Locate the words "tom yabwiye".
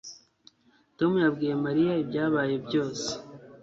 0.97-1.55